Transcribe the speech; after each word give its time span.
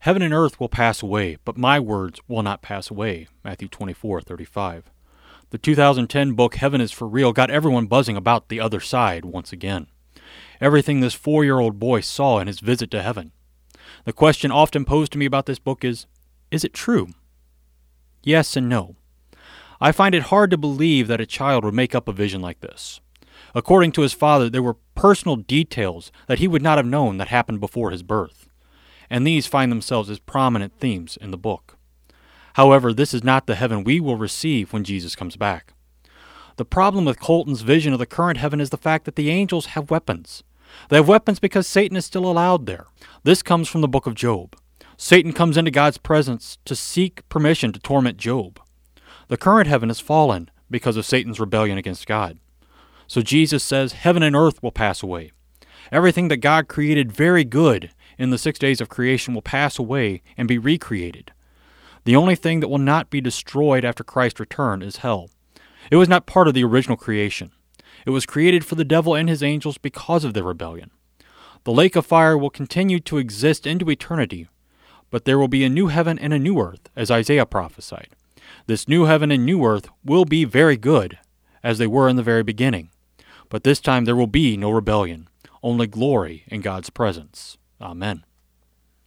Heaven 0.00 0.22
and 0.22 0.32
earth 0.32 0.60
will 0.60 0.68
pass 0.68 1.02
away, 1.02 1.38
but 1.44 1.58
my 1.58 1.80
words 1.80 2.20
will 2.28 2.44
not 2.44 2.62
pass 2.62 2.88
away. 2.88 3.26
Matthew 3.42 3.66
24:35. 3.66 4.84
The 5.50 5.58
2010 5.58 6.34
book 6.34 6.54
Heaven 6.54 6.80
is 6.80 6.92
for 6.92 7.08
Real 7.08 7.32
got 7.32 7.50
everyone 7.50 7.86
buzzing 7.86 8.16
about 8.16 8.48
the 8.48 8.60
other 8.60 8.78
side 8.78 9.24
once 9.24 9.52
again. 9.52 9.88
Everything 10.60 11.00
this 11.00 11.16
4-year-old 11.16 11.80
boy 11.80 12.00
saw 12.00 12.38
in 12.38 12.46
his 12.46 12.60
visit 12.60 12.92
to 12.92 13.02
heaven. 13.02 13.32
The 14.04 14.12
question 14.12 14.52
often 14.52 14.84
posed 14.84 15.10
to 15.12 15.18
me 15.18 15.26
about 15.26 15.46
this 15.46 15.58
book 15.58 15.84
is 15.84 16.06
is 16.52 16.64
it 16.64 16.74
true? 16.74 17.08
Yes 18.22 18.56
and 18.56 18.68
no. 18.68 18.94
I 19.80 19.90
find 19.90 20.14
it 20.14 20.24
hard 20.24 20.50
to 20.52 20.56
believe 20.56 21.08
that 21.08 21.20
a 21.20 21.26
child 21.26 21.64
would 21.64 21.74
make 21.74 21.94
up 21.94 22.06
a 22.06 22.12
vision 22.12 22.40
like 22.40 22.60
this. 22.60 23.00
According 23.52 23.92
to 23.92 24.02
his 24.02 24.12
father, 24.12 24.48
there 24.48 24.62
were 24.62 24.76
personal 24.94 25.36
details 25.36 26.12
that 26.28 26.38
he 26.38 26.46
would 26.46 26.62
not 26.62 26.78
have 26.78 26.86
known 26.86 27.16
that 27.16 27.28
happened 27.28 27.58
before 27.60 27.90
his 27.90 28.02
birth 28.04 28.47
and 29.10 29.26
these 29.26 29.46
find 29.46 29.70
themselves 29.70 30.10
as 30.10 30.18
prominent 30.18 30.78
themes 30.78 31.16
in 31.20 31.30
the 31.30 31.38
book. 31.38 31.76
However, 32.54 32.92
this 32.92 33.14
is 33.14 33.22
not 33.22 33.46
the 33.46 33.54
heaven 33.54 33.84
we 33.84 34.00
will 34.00 34.16
receive 34.16 34.72
when 34.72 34.84
Jesus 34.84 35.14
comes 35.14 35.36
back. 35.36 35.72
The 36.56 36.64
problem 36.64 37.04
with 37.04 37.20
Colton's 37.20 37.62
vision 37.62 37.92
of 37.92 38.00
the 38.00 38.06
current 38.06 38.38
heaven 38.38 38.60
is 38.60 38.70
the 38.70 38.76
fact 38.76 39.04
that 39.04 39.14
the 39.14 39.30
angels 39.30 39.66
have 39.66 39.90
weapons. 39.90 40.42
They 40.88 40.96
have 40.96 41.08
weapons 41.08 41.38
because 41.38 41.66
Satan 41.66 41.96
is 41.96 42.04
still 42.04 42.26
allowed 42.26 42.66
there. 42.66 42.86
This 43.22 43.42
comes 43.42 43.68
from 43.68 43.80
the 43.80 43.88
book 43.88 44.06
of 44.06 44.14
Job. 44.14 44.56
Satan 44.96 45.32
comes 45.32 45.56
into 45.56 45.70
God's 45.70 45.98
presence 45.98 46.58
to 46.64 46.74
seek 46.74 47.26
permission 47.28 47.72
to 47.72 47.78
torment 47.78 48.16
Job. 48.16 48.60
The 49.28 49.36
current 49.36 49.68
heaven 49.68 49.88
has 49.88 50.00
fallen 50.00 50.50
because 50.68 50.96
of 50.96 51.06
Satan's 51.06 51.38
rebellion 51.38 51.78
against 51.78 52.06
God. 52.06 52.38
So 53.06 53.22
Jesus 53.22 53.62
says, 53.62 53.92
Heaven 53.92 54.22
and 54.22 54.34
earth 54.34 54.62
will 54.62 54.72
pass 54.72 55.02
away. 55.02 55.30
Everything 55.90 56.28
that 56.28 56.38
God 56.38 56.68
created 56.68 57.12
very 57.12 57.44
good 57.44 57.90
in 58.18 58.30
the 58.30 58.38
six 58.38 58.58
days 58.58 58.80
of 58.80 58.88
creation 58.88 59.34
will 59.34 59.42
pass 59.42 59.78
away 59.78 60.22
and 60.36 60.48
be 60.48 60.58
recreated. 60.58 61.32
The 62.04 62.16
only 62.16 62.34
thing 62.34 62.60
that 62.60 62.68
will 62.68 62.78
not 62.78 63.10
be 63.10 63.20
destroyed 63.20 63.84
after 63.84 64.04
Christ's 64.04 64.40
return 64.40 64.82
is 64.82 64.98
hell. 64.98 65.30
It 65.90 65.96
was 65.96 66.08
not 66.08 66.26
part 66.26 66.48
of 66.48 66.54
the 66.54 66.64
original 66.64 66.96
creation. 66.96 67.52
It 68.06 68.10
was 68.10 68.26
created 68.26 68.64
for 68.64 68.74
the 68.74 68.84
devil 68.84 69.14
and 69.14 69.28
his 69.28 69.42
angels 69.42 69.78
because 69.78 70.24
of 70.24 70.34
their 70.34 70.44
rebellion. 70.44 70.90
The 71.64 71.72
lake 71.72 71.96
of 71.96 72.06
fire 72.06 72.38
will 72.38 72.50
continue 72.50 73.00
to 73.00 73.18
exist 73.18 73.66
into 73.66 73.90
eternity, 73.90 74.48
but 75.10 75.24
there 75.24 75.38
will 75.38 75.48
be 75.48 75.64
a 75.64 75.68
new 75.68 75.88
heaven 75.88 76.18
and 76.18 76.32
a 76.32 76.38
new 76.38 76.58
earth, 76.60 76.88
as 76.94 77.10
Isaiah 77.10 77.46
prophesied. 77.46 78.08
This 78.66 78.88
new 78.88 79.04
heaven 79.04 79.30
and 79.30 79.44
new 79.44 79.64
earth 79.64 79.88
will 80.04 80.24
be 80.24 80.44
very 80.44 80.76
good, 80.76 81.18
as 81.62 81.78
they 81.78 81.86
were 81.86 82.08
in 82.08 82.16
the 82.16 82.22
very 82.22 82.42
beginning. 82.42 82.90
But 83.48 83.64
this 83.64 83.80
time 83.80 84.04
there 84.04 84.16
will 84.16 84.26
be 84.26 84.56
no 84.56 84.70
rebellion, 84.70 85.28
only 85.62 85.86
glory 85.86 86.44
in 86.48 86.60
God's 86.60 86.90
presence. 86.90 87.58
Amen. 87.80 88.24